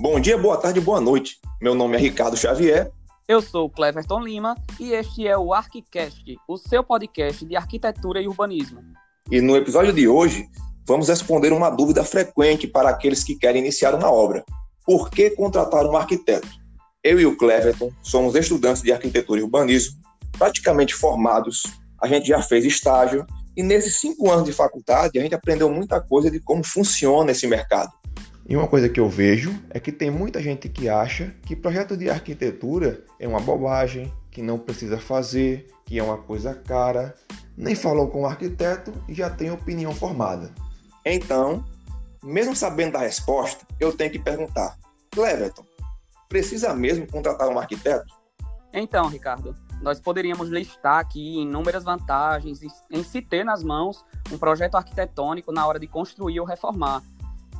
Bom 0.00 0.18
dia, 0.18 0.38
boa 0.38 0.56
tarde, 0.56 0.80
boa 0.80 0.98
noite. 0.98 1.38
Meu 1.60 1.74
nome 1.74 1.94
é 1.94 2.00
Ricardo 2.00 2.34
Xavier. 2.34 2.90
Eu 3.28 3.42
sou 3.42 3.66
o 3.66 3.70
Cleverton 3.70 4.20
Lima 4.20 4.56
e 4.80 4.94
este 4.94 5.28
é 5.28 5.36
o 5.36 5.52
ArchiCast, 5.52 6.38
o 6.48 6.56
seu 6.56 6.82
podcast 6.82 7.44
de 7.44 7.54
arquitetura 7.54 8.22
e 8.22 8.26
urbanismo. 8.26 8.80
E 9.30 9.42
no 9.42 9.54
episódio 9.54 9.92
de 9.92 10.08
hoje, 10.08 10.48
vamos 10.88 11.10
responder 11.10 11.52
uma 11.52 11.68
dúvida 11.68 12.02
frequente 12.02 12.66
para 12.66 12.88
aqueles 12.88 13.22
que 13.22 13.36
querem 13.36 13.60
iniciar 13.60 13.94
uma 13.94 14.10
obra. 14.10 14.42
Por 14.86 15.10
que 15.10 15.28
contratar 15.32 15.84
um 15.84 15.94
arquiteto? 15.94 16.48
Eu 17.04 17.20
e 17.20 17.26
o 17.26 17.36
Cleverton 17.36 17.92
somos 18.00 18.34
estudantes 18.34 18.80
de 18.80 18.92
arquitetura 18.92 19.40
e 19.40 19.42
urbanismo, 19.42 20.00
praticamente 20.38 20.94
formados. 20.94 21.62
A 22.00 22.08
gente 22.08 22.26
já 22.26 22.40
fez 22.40 22.64
estágio 22.64 23.26
e 23.54 23.62
nesses 23.62 23.98
cinco 23.98 24.30
anos 24.30 24.46
de 24.46 24.52
faculdade 24.54 25.18
a 25.18 25.22
gente 25.22 25.34
aprendeu 25.34 25.68
muita 25.68 26.00
coisa 26.00 26.30
de 26.30 26.40
como 26.40 26.64
funciona 26.64 27.32
esse 27.32 27.46
mercado. 27.46 27.99
E 28.50 28.56
uma 28.56 28.66
coisa 28.66 28.88
que 28.88 28.98
eu 28.98 29.08
vejo 29.08 29.56
é 29.70 29.78
que 29.78 29.92
tem 29.92 30.10
muita 30.10 30.42
gente 30.42 30.68
que 30.68 30.88
acha 30.88 31.32
que 31.46 31.54
projeto 31.54 31.96
de 31.96 32.10
arquitetura 32.10 33.04
é 33.16 33.28
uma 33.28 33.38
bobagem, 33.38 34.12
que 34.28 34.42
não 34.42 34.58
precisa 34.58 34.98
fazer, 34.98 35.68
que 35.86 36.00
é 36.00 36.02
uma 36.02 36.18
coisa 36.18 36.52
cara, 36.52 37.14
nem 37.56 37.76
falou 37.76 38.08
com 38.08 38.22
o 38.22 38.26
arquiteto 38.26 38.92
e 39.08 39.14
já 39.14 39.30
tem 39.30 39.52
opinião 39.52 39.94
formada. 39.94 40.50
Então, 41.06 41.64
mesmo 42.24 42.56
sabendo 42.56 42.94
da 42.94 42.98
resposta, 42.98 43.64
eu 43.78 43.96
tenho 43.96 44.10
que 44.10 44.18
perguntar: 44.18 44.76
Cleverton, 45.12 45.64
precisa 46.28 46.74
mesmo 46.74 47.06
contratar 47.06 47.48
um 47.48 47.58
arquiteto? 47.58 48.12
Então, 48.72 49.06
Ricardo, 49.06 49.54
nós 49.80 50.00
poderíamos 50.00 50.48
listar 50.48 50.98
aqui 50.98 51.40
inúmeras 51.40 51.84
vantagens 51.84 52.60
em 52.90 53.04
se 53.04 53.22
ter 53.22 53.44
nas 53.44 53.62
mãos 53.62 54.04
um 54.32 54.36
projeto 54.36 54.74
arquitetônico 54.74 55.52
na 55.52 55.64
hora 55.64 55.78
de 55.78 55.86
construir 55.86 56.40
ou 56.40 56.46
reformar 56.46 57.00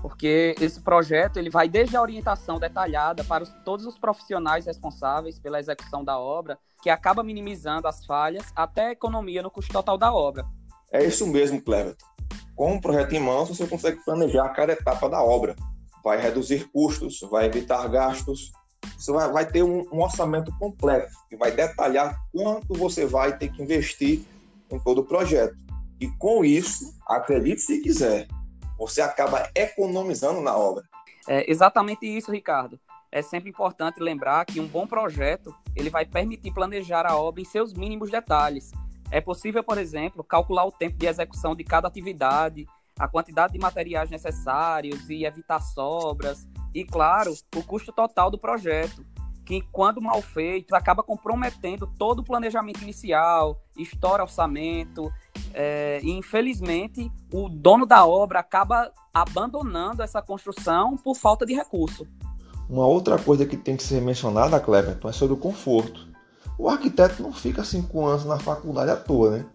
porque 0.00 0.54
esse 0.60 0.80
projeto 0.80 1.36
ele 1.36 1.50
vai 1.50 1.68
desde 1.68 1.96
a 1.96 2.02
orientação 2.02 2.58
detalhada 2.58 3.22
para 3.24 3.44
os, 3.44 3.50
todos 3.64 3.86
os 3.86 3.98
profissionais 3.98 4.66
responsáveis 4.66 5.38
pela 5.38 5.60
execução 5.60 6.04
da 6.04 6.18
obra, 6.18 6.58
que 6.82 6.90
acaba 6.90 7.22
minimizando 7.22 7.86
as 7.86 8.04
falhas, 8.06 8.46
até 8.56 8.86
a 8.86 8.92
economia 8.92 9.42
no 9.42 9.50
custo 9.50 9.72
total 9.72 9.98
da 9.98 10.12
obra. 10.12 10.46
É 10.92 11.04
isso 11.04 11.26
mesmo, 11.26 11.60
Cleverton. 11.60 12.04
Com 12.56 12.74
um 12.74 12.80
projeto 12.80 13.12
em 13.14 13.20
mãos, 13.20 13.48
você 13.48 13.66
consegue 13.66 14.02
planejar 14.04 14.48
cada 14.50 14.72
etapa 14.72 15.08
da 15.08 15.22
obra. 15.22 15.54
Vai 16.02 16.20
reduzir 16.20 16.68
custos, 16.72 17.20
vai 17.30 17.46
evitar 17.46 17.86
gastos, 17.88 18.52
você 18.96 19.12
vai, 19.12 19.30
vai 19.30 19.46
ter 19.46 19.62
um, 19.62 19.86
um 19.92 20.02
orçamento 20.02 20.52
completo 20.58 21.12
que 21.28 21.36
vai 21.36 21.50
detalhar 21.52 22.18
quanto 22.32 22.74
você 22.74 23.06
vai 23.06 23.36
ter 23.36 23.50
que 23.50 23.62
investir 23.62 24.22
em 24.70 24.78
todo 24.78 25.00
o 25.00 25.04
projeto. 25.04 25.56
E 26.00 26.08
com 26.18 26.44
isso, 26.44 26.94
acredite 27.06 27.60
se 27.60 27.80
quiser, 27.80 28.26
você 28.80 29.02
acaba 29.02 29.46
economizando 29.54 30.40
na 30.40 30.56
obra. 30.56 30.82
É 31.28 31.48
exatamente 31.50 32.06
isso, 32.06 32.32
Ricardo. 32.32 32.80
É 33.12 33.20
sempre 33.20 33.50
importante 33.50 34.00
lembrar 34.00 34.46
que 34.46 34.58
um 34.58 34.66
bom 34.66 34.86
projeto 34.86 35.54
ele 35.76 35.90
vai 35.90 36.06
permitir 36.06 36.50
planejar 36.50 37.04
a 37.04 37.14
obra 37.14 37.42
em 37.42 37.44
seus 37.44 37.74
mínimos 37.74 38.10
detalhes. 38.10 38.72
É 39.10 39.20
possível, 39.20 39.62
por 39.62 39.76
exemplo, 39.76 40.24
calcular 40.24 40.64
o 40.64 40.72
tempo 40.72 40.96
de 40.96 41.06
execução 41.06 41.54
de 41.54 41.62
cada 41.62 41.88
atividade, 41.88 42.66
a 42.98 43.06
quantidade 43.06 43.52
de 43.52 43.58
materiais 43.58 44.08
necessários 44.08 45.10
e 45.10 45.26
evitar 45.26 45.60
sobras, 45.60 46.48
e, 46.74 46.82
claro, 46.82 47.34
o 47.54 47.62
custo 47.62 47.92
total 47.92 48.30
do 48.30 48.38
projeto, 48.38 49.04
que, 49.50 49.66
quando 49.72 50.00
mal 50.00 50.22
feito, 50.22 50.76
acaba 50.76 51.02
comprometendo 51.02 51.84
todo 51.98 52.20
o 52.20 52.24
planejamento 52.24 52.82
inicial, 52.82 53.60
estoura 53.76 54.22
orçamento 54.22 55.10
é, 55.52 55.98
e 56.04 56.10
infelizmente 56.12 57.10
o 57.32 57.48
dono 57.48 57.84
da 57.84 58.06
obra 58.06 58.38
acaba 58.38 58.92
abandonando 59.12 60.04
essa 60.04 60.22
construção 60.22 60.96
por 60.96 61.16
falta 61.16 61.44
de 61.44 61.52
recurso. 61.52 62.06
Uma 62.68 62.86
outra 62.86 63.18
coisa 63.18 63.44
que 63.44 63.56
tem 63.56 63.76
que 63.76 63.82
ser 63.82 64.00
mencionada, 64.00 64.60
Cleverton, 64.60 65.08
é 65.08 65.12
sobre 65.12 65.34
o 65.34 65.36
conforto. 65.36 66.06
O 66.56 66.68
arquiteto 66.68 67.20
não 67.20 67.32
fica 67.32 67.64
cinco 67.64 68.06
anos 68.06 68.24
na 68.24 68.38
faculdade 68.38 68.92
à 68.92 68.96
toa, 68.96 69.30
né? 69.30 69.46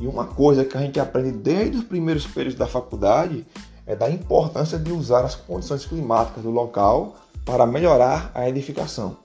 E 0.00 0.06
uma 0.06 0.24
coisa 0.24 0.64
que 0.64 0.78
a 0.78 0.80
gente 0.80 0.98
aprende 0.98 1.32
desde 1.32 1.76
os 1.76 1.84
primeiros 1.84 2.26
períodos 2.26 2.58
da 2.58 2.66
faculdade 2.66 3.46
é 3.86 3.94
da 3.94 4.08
importância 4.08 4.78
de 4.78 4.90
usar 4.90 5.22
as 5.22 5.34
condições 5.34 5.84
climáticas 5.84 6.42
do 6.42 6.50
local 6.50 7.16
para 7.44 7.66
melhorar 7.66 8.30
a 8.34 8.48
edificação. 8.48 9.22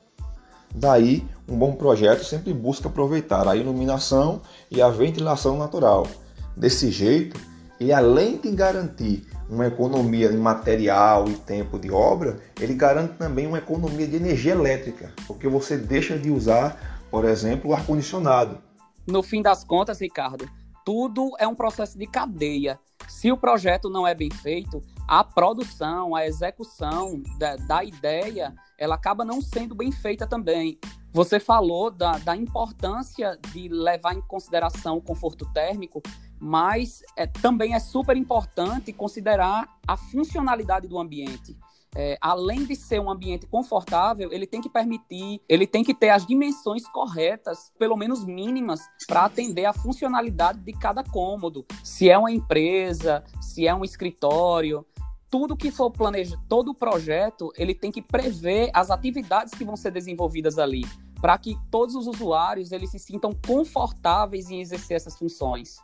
Daí, 0.73 1.27
um 1.47 1.57
bom 1.57 1.73
projeto 1.73 2.23
sempre 2.23 2.53
busca 2.53 2.87
aproveitar 2.87 3.47
a 3.47 3.55
iluminação 3.55 4.41
e 4.69 4.81
a 4.81 4.89
ventilação 4.89 5.57
natural. 5.57 6.07
Desse 6.55 6.91
jeito, 6.91 7.39
e 7.79 7.91
além 7.91 8.37
de 8.37 8.51
garantir 8.51 9.25
uma 9.49 9.65
economia 9.65 10.31
em 10.31 10.37
material 10.37 11.27
e 11.27 11.33
tempo 11.33 11.79
de 11.79 11.89
obra, 11.89 12.39
ele 12.59 12.75
garante 12.75 13.13
também 13.13 13.47
uma 13.47 13.57
economia 13.57 14.05
de 14.05 14.17
energia 14.17 14.51
elétrica, 14.51 15.11
porque 15.25 15.47
você 15.47 15.75
deixa 15.75 16.17
de 16.17 16.29
usar, 16.29 17.01
por 17.09 17.25
exemplo, 17.25 17.71
o 17.71 17.73
ar-condicionado. 17.73 18.59
No 19.07 19.23
fim 19.23 19.41
das 19.41 19.63
contas, 19.63 19.99
Ricardo, 19.99 20.47
tudo 20.85 21.31
é 21.39 21.47
um 21.47 21.55
processo 21.55 21.97
de 21.97 22.05
cadeia. 22.05 22.79
Se 23.09 23.31
o 23.31 23.37
projeto 23.37 23.89
não 23.89 24.07
é 24.07 24.13
bem 24.13 24.29
feito, 24.29 24.81
a 25.07 25.23
produção, 25.23 26.15
a 26.15 26.25
execução 26.25 27.21
da, 27.37 27.55
da 27.55 27.83
ideia, 27.83 28.55
ela 28.77 28.95
acaba 28.95 29.25
não 29.25 29.41
sendo 29.41 29.73
bem 29.73 29.91
feita 29.91 30.27
também. 30.27 30.79
Você 31.11 31.39
falou 31.39 31.89
da, 31.89 32.19
da 32.19 32.35
importância 32.35 33.37
de 33.51 33.67
levar 33.67 34.15
em 34.15 34.21
consideração 34.21 34.97
o 34.97 35.01
conforto 35.01 35.51
térmico, 35.51 36.03
mas 36.39 37.01
é, 37.17 37.25
também 37.25 37.73
é 37.73 37.79
super 37.79 38.15
importante 38.15 38.93
considerar 38.93 39.67
a 39.87 39.97
funcionalidade 39.97 40.87
do 40.87 40.99
ambiente. 40.99 41.57
É, 41.95 42.17
além 42.21 42.65
de 42.65 42.75
ser 42.75 42.99
um 42.99 43.09
ambiente 43.09 43.47
confortável, 43.47 44.31
ele 44.31 44.45
tem 44.45 44.61
que 44.61 44.69
permitir, 44.69 45.41
ele 45.49 45.65
tem 45.65 45.83
que 45.83 45.93
ter 45.93 46.09
as 46.09 46.25
dimensões 46.25 46.87
corretas, 46.87 47.71
pelo 47.79 47.97
menos 47.97 48.23
mínimas, 48.23 48.81
para 49.07 49.25
atender 49.25 49.65
a 49.65 49.73
funcionalidade 49.73 50.59
de 50.59 50.73
cada 50.73 51.03
cômodo. 51.03 51.65
Se 51.83 52.09
é 52.09 52.17
uma 52.17 52.31
empresa, 52.31 53.23
se 53.41 53.67
é 53.67 53.73
um 53.73 53.83
escritório, 53.83 54.85
tudo 55.29 55.57
que 55.57 55.71
for 55.71 55.91
planejado, 55.91 56.41
todo 56.47 56.71
o 56.71 56.75
projeto, 56.75 57.51
ele 57.57 57.73
tem 57.73 57.91
que 57.91 58.01
prever 58.01 58.69
as 58.73 58.89
atividades 58.89 59.53
que 59.53 59.63
vão 59.63 59.75
ser 59.75 59.91
desenvolvidas 59.91 60.57
ali, 60.57 60.83
para 61.21 61.37
que 61.37 61.55
todos 61.69 61.95
os 61.95 62.07
usuários 62.07 62.71
eles 62.71 62.91
se 62.91 62.99
sintam 62.99 63.31
confortáveis 63.45 64.49
em 64.49 64.61
exercer 64.61 64.97
essas 64.97 65.17
funções. 65.17 65.77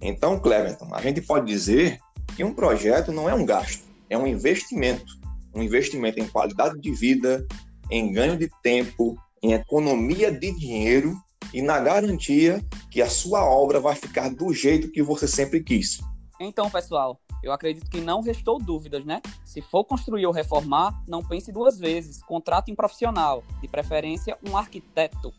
Então, 0.00 0.38
Cleverton, 0.38 0.94
a 0.94 1.00
gente 1.00 1.22
pode 1.22 1.46
dizer 1.46 2.00
que 2.34 2.42
um 2.42 2.52
projeto 2.52 3.12
não 3.12 3.28
é 3.28 3.34
um 3.34 3.46
gasto, 3.46 3.84
é 4.10 4.18
um 4.18 4.26
investimento. 4.26 5.21
Um 5.54 5.62
investimento 5.62 6.20
em 6.20 6.28
qualidade 6.28 6.78
de 6.80 6.92
vida, 6.92 7.46
em 7.90 8.12
ganho 8.12 8.36
de 8.36 8.48
tempo, 8.62 9.16
em 9.42 9.52
economia 9.52 10.30
de 10.30 10.52
dinheiro 10.52 11.16
e 11.52 11.60
na 11.60 11.78
garantia 11.78 12.64
que 12.90 13.02
a 13.02 13.08
sua 13.08 13.44
obra 13.44 13.80
vai 13.80 13.94
ficar 13.94 14.30
do 14.30 14.52
jeito 14.52 14.90
que 14.90 15.02
você 15.02 15.26
sempre 15.26 15.62
quis. 15.62 16.00
Então, 16.40 16.70
pessoal, 16.70 17.20
eu 17.42 17.52
acredito 17.52 17.90
que 17.90 18.00
não 18.00 18.20
restou 18.20 18.58
dúvidas, 18.58 19.04
né? 19.04 19.20
Se 19.44 19.60
for 19.60 19.84
construir 19.84 20.26
ou 20.26 20.32
reformar, 20.32 21.02
não 21.06 21.22
pense 21.22 21.52
duas 21.52 21.78
vezes. 21.78 22.22
Contrate 22.22 22.72
um 22.72 22.74
profissional, 22.74 23.42
de 23.60 23.68
preferência 23.68 24.36
um 24.48 24.56
arquiteto. 24.56 25.32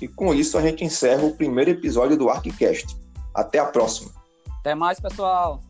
E 0.00 0.08
com 0.08 0.34
isso 0.34 0.58
a 0.58 0.62
gente 0.62 0.84
encerra 0.84 1.24
o 1.24 1.34
primeiro 1.34 1.70
episódio 1.70 2.16
do 2.16 2.28
ArchiCast. 2.28 2.96
Até 3.34 3.58
a 3.58 3.66
próxima. 3.66 4.10
Até 4.60 4.74
mais, 4.74 5.00
pessoal. 5.00 5.60